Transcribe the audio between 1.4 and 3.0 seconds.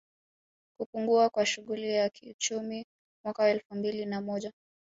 shughuli za kiuchumi